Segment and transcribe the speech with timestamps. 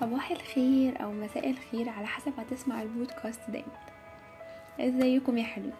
[0.00, 3.62] صباح الخير أو مساء الخير على حسب هتسمع البودكاست ده
[4.80, 5.70] إزيكم يا حلو؟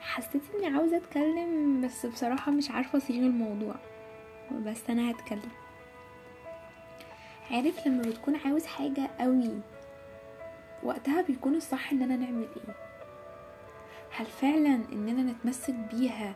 [0.00, 3.74] حسيت إني عاوزة أتكلم بس بصراحة مش عارفة أصيغ الموضوع
[4.66, 5.50] بس أنا هتكلم.
[7.50, 9.50] عارف لما بتكون عاوز حاجة قوي
[10.82, 12.74] وقتها بيكون الصح اننا نعمل إيه؟
[14.16, 16.34] هل فعلا إننا نتمسك بيها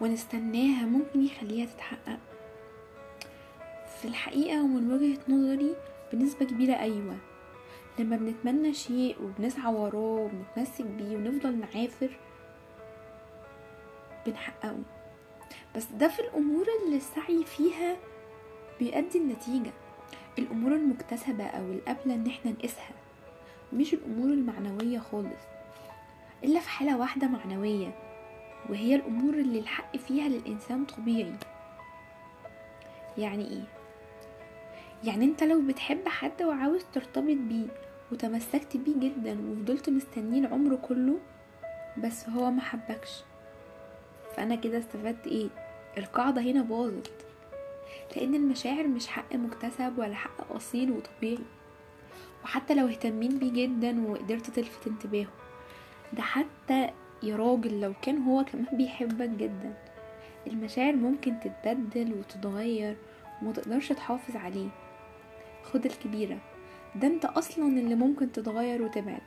[0.00, 2.18] ونستناها ممكن يخليها تتحقق؟
[4.02, 5.74] في الحقيقة ومن وجهة نظري
[6.12, 7.16] بنسبة كبيرة أيوة.
[7.98, 9.98] لما بنتمنى شيء وبنسعى وراه
[10.30, 12.10] وبنتمسك بيه ونفضل نعافر
[14.26, 14.78] بنحققه.
[15.76, 17.96] بس ده في الأمور اللي السعي فيها
[18.78, 19.70] بيؤدي النتيجة.
[20.38, 22.90] الأمور المكتسبة أو القابلة إن إحنا نقيسها.
[23.72, 25.42] مش الأمور المعنوية خالص.
[26.44, 27.94] إلا في حالة واحدة معنوية
[28.70, 31.34] وهي الأمور اللي الحق فيها للإنسان طبيعي.
[33.18, 33.77] يعني إيه؟
[35.04, 37.66] يعني انت لو بتحب حد وعاوز ترتبط بيه
[38.12, 41.18] وتمسكت بيه جدا وفضلت مستنيه العمر كله
[41.98, 43.22] بس هو ما حبكش.
[44.36, 45.48] فأنا كده استفدت إيه؟
[45.98, 47.12] القاعدة هنا باظت.
[48.16, 51.38] لأن المشاعر مش حق مكتسب ولا حق أصيل وطبيعي.
[52.44, 55.28] وحتى لو اهتمين بيه جدا وقدرت تلفت انتباهه.
[56.12, 56.90] ده حتى
[57.22, 59.74] يا راجل لو كان هو كمان بيحبك جدا.
[60.46, 62.96] المشاعر ممكن تتبدل وتتغير
[63.42, 64.68] ومتقدرش تحافظ عليه.
[65.72, 66.38] خد الكبيرة.
[66.94, 69.22] ده انت أصلا اللي ممكن تتغير وتبعد.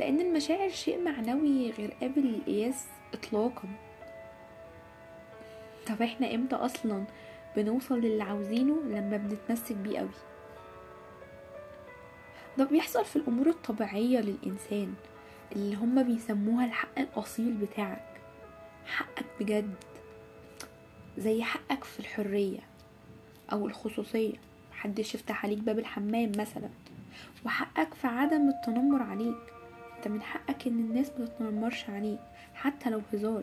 [0.00, 3.68] لأن المشاعر شيء معنوي غير قابل للقياس اطلاقا.
[5.86, 7.04] طب إحنا إمتى أصلا
[7.56, 10.08] بنوصل للي عاوزينه لما بنتمسك بيه قوي؟
[12.58, 14.94] ده بيحصل في الأمور الطبيعية للإنسان
[15.56, 18.20] اللي هما بيسموها الحق الأصيل بتاعك.
[18.86, 19.74] حقك بجد.
[21.18, 22.60] زي حقك في الحرية
[23.52, 24.49] أو الخصوصية.
[24.80, 26.68] محدش يفتح عليك باب الحمام مثلا.
[27.46, 29.36] وحقك في عدم التنمر عليك.
[29.96, 32.18] انت من حقك إن الناس ما تتنمرش عليك
[32.54, 33.42] حتى لو هزار.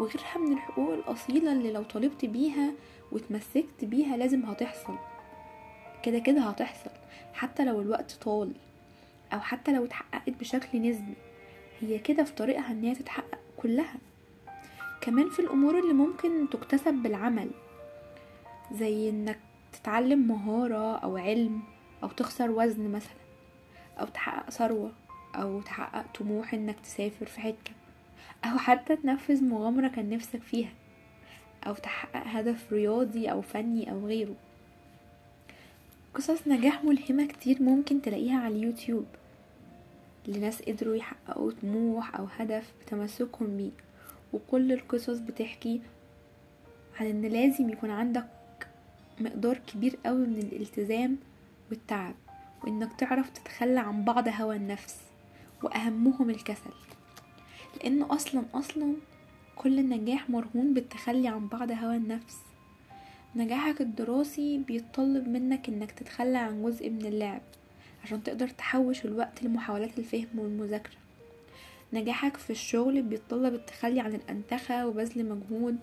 [0.00, 2.72] وغيرها من الحقوق الأصيلة اللي لو طالبت بيها
[3.12, 4.94] وتمسكت بيها لازم هتحصل.
[6.02, 6.90] كده كده هتحصل
[7.34, 8.52] حتى لو الوقت طال
[9.32, 11.14] أو حتى لو اتحققت بشكل نسبي.
[11.80, 13.96] هي كده في طريقها إن هي تتحقق كلها.
[15.00, 17.50] كمان في الأمور اللي ممكن تكتسب بالعمل
[18.72, 19.38] زي إنك
[19.80, 21.62] تتعلم مهارة أو علم
[22.02, 23.16] أو تخسر وزن مثلا
[24.00, 24.92] أو تحقق ثروة
[25.34, 27.72] أو تحقق طموح إنك تسافر في حتة
[28.44, 30.70] أو حتى تنفذ مغامرة كان نفسك فيها
[31.66, 34.34] أو تحقق هدف رياضي أو فني أو غيره.
[36.14, 39.06] قصص نجاح ملهمة كتير ممكن تلاقيها على اليوتيوب
[40.28, 43.70] لناس قدروا يحققوا طموح أو هدف بتمسكهم بيه.
[44.32, 45.80] وكل القصص بتحكي
[47.00, 48.26] عن إن لازم يكون عندك
[49.20, 51.16] مقدار كبير قوي من الالتزام
[51.70, 52.14] والتعب
[52.64, 54.96] وإنك تعرف تتخلى عن بعض هوى النفس
[55.62, 56.70] وأهمهم الكسل.
[57.76, 58.94] لأن أصلا أصلا
[59.56, 62.38] كل النجاح مرهون بالتخلي عن بعض هوى النفس.
[63.36, 67.42] نجاحك الدراسي بيتطلب منك إنك تتخلى عن جزء من اللعب
[68.04, 70.96] عشان تقدر تحوش الوقت لمحاولات الفهم والمذاكرة.
[71.92, 75.76] نجاحك في الشغل بيتطلب التخلي عن الأنتخة وبذل مجهود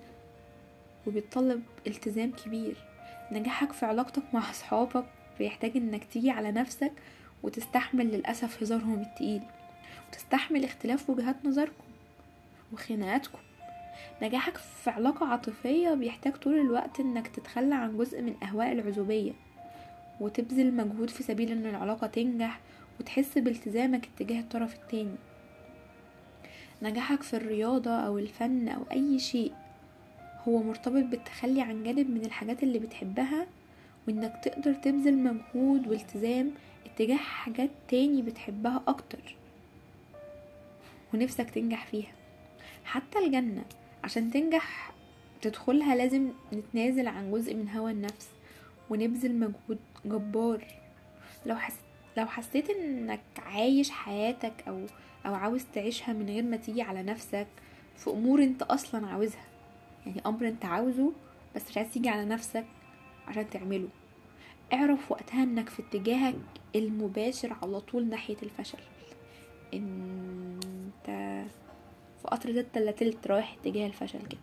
[1.08, 2.93] وبيتطلب التزام كبير.
[3.32, 5.06] نجاحك في علاقتك مع أصحابك
[5.40, 6.92] بيحتاج إنك تيجي على نفسك
[7.44, 9.42] وتستحمل للأسف هزارهم التقيل.
[10.10, 11.84] وتستحمل اختلاف وجهات نظركم
[12.74, 13.40] وخناقاتكم.
[14.22, 19.32] نجاحك في علاقة عاطفية بيحتاج طول الوقت إنك تتخلى عن جزء من أهواء العزوبية.
[20.20, 22.60] وتبذل مجهود في سبيل إن العلاقة تنجح
[23.00, 25.16] وتحس بالتزامك اتجاه الطرف التاني.
[26.82, 29.54] نجاحك في الرياضة أو الفن أو أي شيء
[30.48, 33.48] هو مرتبط بالتخلي عن جانب من الحاجات اللي بتحبها
[34.08, 36.52] وإنك تقدر تبذل مجهود والتزام
[36.86, 39.36] اتجاه حاجات تاني بتحبها أكتر.
[41.14, 42.12] ونفسك تنجح فيها.
[42.86, 43.64] حتى الجنة
[44.04, 44.92] عشان تنجح
[45.42, 48.30] تدخلها لازم نتنازل عن جزء من هوى النفس
[48.90, 50.66] ونبذل مجهود جبار.
[51.46, 51.76] لو حس...
[52.18, 54.86] لو حسيت إنك عايش حياتك أو
[55.26, 57.48] أو عاوز تعيشها من غير ما تيجي على نفسك
[57.98, 59.53] في أمور أنت أصلا عاوزها.
[60.06, 61.12] يعني أمر أنت عاوزه
[61.56, 62.66] بس مش عايز تيجي على نفسك
[63.28, 63.88] عشان تعمله.
[64.74, 66.36] اعرف وقتها إنك في اتجاهك
[66.76, 68.78] المباشر على طول ناحية الفشل.
[69.74, 71.06] إنت
[72.22, 74.40] في قطر ستة الا تلت رايح اتجاه الفشل كده.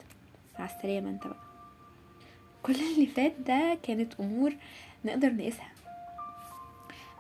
[0.59, 1.41] مع السلامة أنت بقى.
[2.63, 4.53] كل اللي فات ده كانت أمور
[5.05, 5.73] نقدر نقيسها.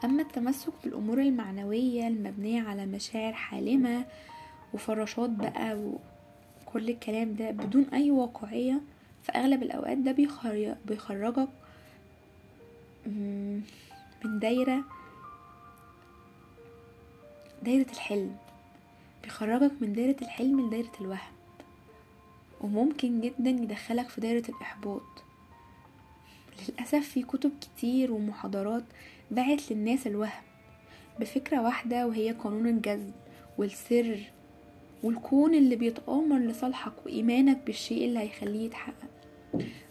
[0.04, 4.04] أما التمسك بالأمور المعنوية المبنية على مشاعر حالمة
[4.74, 5.92] وفراشات بقى
[6.70, 8.80] وكل الكلام ده بدون أي واقعية
[9.22, 10.12] في أغلب الأوقات ده
[10.86, 11.48] بيخرجك
[13.06, 13.62] من
[14.24, 14.84] دايرة
[17.62, 18.36] دايرة الحلم.
[19.22, 21.32] بيخرجك من دايرة الحلم لدايرة الوهم.
[22.60, 25.02] وممكن جدا يدخلك في دايرة الإحباط.
[26.68, 28.84] للأسف في كتب كتير ومحاضرات
[29.30, 30.42] باعت للناس الوهم.
[31.20, 33.12] بفكرة واحدة وهي قانون الجذب
[33.58, 34.20] والسر
[35.02, 39.10] والكون اللي بيتآمر لصالحك وإيمانك بالشيء اللي هيخليه يتحقق.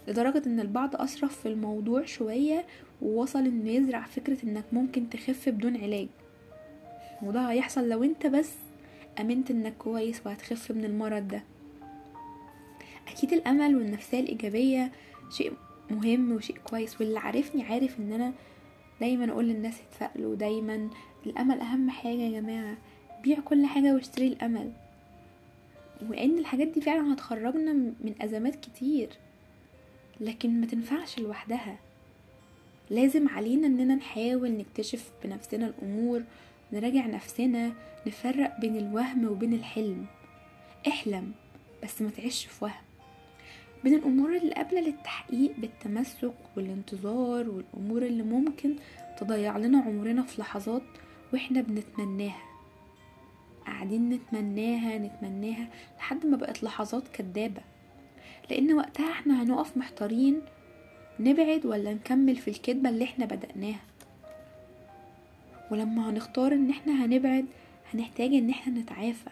[0.08, 2.66] لدرجة إن البعض أسرف في الموضوع شوية
[3.02, 6.08] ووصل إنه يزرع فكرة إنك ممكن تخف بدون علاج.
[7.22, 8.52] وده هيحصل لو أنت بس
[9.20, 11.42] آمنت إنك كويس وهتخف من المرض ده.
[13.08, 14.92] أكيد الأمل والنفسية الإيجابية
[15.30, 15.52] شيء
[15.90, 18.32] مهم وشيء كويس واللي عارفني عارف إن أنا
[19.00, 20.88] دايما أقول للناس يتفائلوا دايما
[21.26, 22.76] الأمل أهم حاجة يا جماعة.
[23.22, 24.72] بيع كل حاجة واشتري الأمل.
[26.08, 29.08] وإن الحاجات دي فعلا هتخرجنا من أزمات كتير.
[30.20, 31.78] لكن ما تنفعش لوحدها.
[32.90, 36.22] لازم علينا إننا نحاول نكتشف بنفسنا الأمور
[36.72, 37.72] نراجع نفسنا
[38.06, 40.06] نفرق بين الوهم وبين الحلم.
[40.88, 41.32] احلم
[41.82, 42.74] بس ما تعيش في وهم.
[43.84, 48.76] بين الأمور اللي قابلة للتحقيق بالتمسك والانتظار والأمور اللي ممكن
[49.20, 50.82] تضيع لنا عمرنا في لحظات
[51.32, 52.49] وإحنا بنتمناها.
[53.66, 55.66] قاعدين نتمناها نتمناها
[55.98, 57.62] لحد ما بقت لحظات كدابة.
[58.50, 60.40] لأن وقتها إحنا هنقف محتارين
[61.20, 63.80] نبعد ولا نكمل في الكدبة اللي إحنا بدأناها.
[65.70, 67.46] ولما هنختار إن إحنا هنبعد
[67.94, 69.30] هنحتاج إن إحنا نتعافى.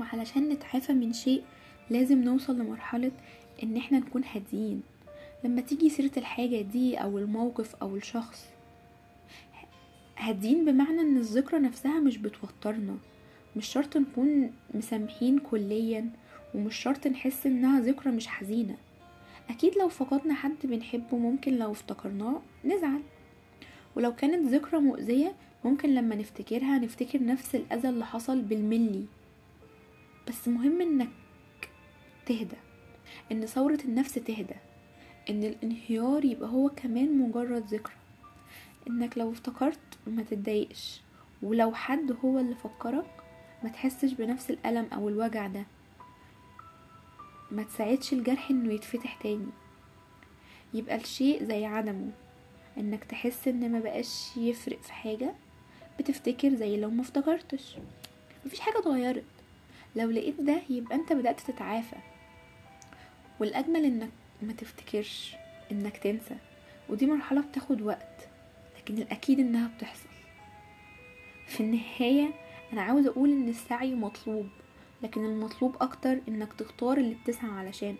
[0.00, 1.42] وعلشان نتعافى من شيء
[1.90, 3.10] لازم نوصل لمرحلة
[3.62, 4.82] إن إحنا نكون هاديين.
[5.44, 8.46] لما تيجي سيرة الحاجة دي أو الموقف أو الشخص
[10.16, 12.96] هادين بمعنى إن الذكرى نفسها مش بتوترنا.
[13.56, 16.10] مش شرط نكون مسامحين كليا
[16.54, 18.76] ومش شرط نحس إنها ذكرى مش حزينة.
[19.50, 23.00] أكيد لو فقدنا حد بنحبه ممكن لو افتكرناه نزعل.
[23.96, 25.34] ولو كانت ذكرى مؤذية
[25.64, 29.04] ممكن لما نفتكرها نفتكر نفس الأذى اللي حصل بالملي.
[30.28, 31.08] بس مهم إنك
[32.26, 32.56] تهدى
[33.32, 34.54] إن ثورة النفس تهدى
[35.30, 37.94] إن الانهيار يبقى هو كمان مجرد ذكرى.
[38.88, 41.00] إنك لو افتكرت ما تتضايقش
[41.42, 43.06] ولو حد هو اللي فكرك
[43.62, 45.64] ما تحسش بنفس الألم أو الوجع ده.
[47.50, 49.46] ما تساعدش الجرح إنه يتفتح تاني.
[50.74, 52.10] يبقى الشيء زي عدمه.
[52.78, 55.34] إنك تحس إن ما بقاش يفرق في حاجة
[55.98, 57.76] بتفتكر زي لو ما افتكرتش.
[58.46, 59.24] مفيش حاجة اتغيرت.
[59.96, 61.96] لو لقيت ده يبقى أنت بدأت تتعافى.
[63.40, 64.10] والأجمل إنك
[64.42, 65.36] ما تفتكرش
[65.72, 66.36] إنك تنسى.
[66.88, 68.28] ودي مرحلة بتاخد وقت.
[68.86, 70.08] لكن الأكيد إنها بتحصل.
[71.46, 72.30] في النهاية
[72.72, 74.48] أنا عاوز أقول إن السعي مطلوب
[75.02, 77.96] لكن المطلوب أكتر إنك تختار اللي بتسعى علشانه.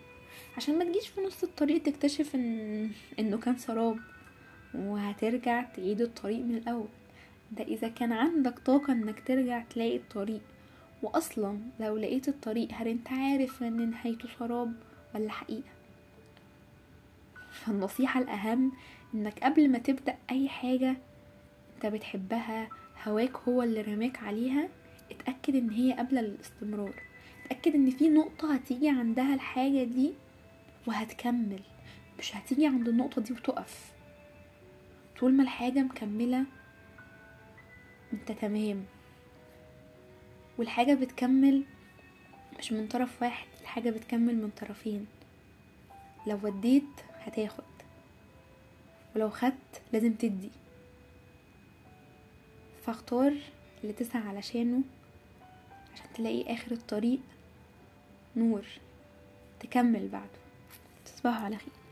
[0.56, 3.98] عشان ما تجيش في نص الطريق تكتشف إن إنه كان سراب
[4.74, 6.88] وهترجع تعيد الطريق من الأول.
[7.52, 10.40] ده إذا كان عندك طاقة إنك ترجع تلاقي الطريق.
[11.02, 14.72] واصلا لو لقيت الطريق هل أنت عارف إن نهايته سراب
[15.14, 15.75] ولا حقيقة؟
[17.66, 18.72] فالنصيحة الأهم
[19.14, 20.96] إنك قبل ما تبدأ أي حاجة
[21.76, 22.68] أنت بتحبها
[23.04, 24.68] هواك هو اللي رماك عليها
[25.10, 27.02] اتأكد إن هي قابلة للاستمرار.
[27.44, 30.12] اتأكد إن في نقطة هتيجي عندها الحاجة دي
[30.86, 31.60] وهتكمل
[32.18, 33.92] مش هتيجي عند النقطة دي وتقف.
[35.20, 36.44] طول ما الحاجة مكملة
[38.12, 38.84] أنت تمام.
[40.58, 41.64] والحاجة بتكمل
[42.58, 45.06] مش من طرف واحد الحاجة بتكمل من طرفين.
[46.26, 46.82] لو وديت
[47.26, 47.64] هتاخد.
[49.16, 50.50] ولو خدت لازم تدي.
[52.86, 53.34] فاختار
[53.82, 54.80] اللي تسعى علشانه
[55.94, 57.20] عشان تلاقي آخر الطريق
[58.36, 58.64] نور
[59.60, 60.40] تكمل بعده.
[61.04, 61.85] تصبحوا على خير.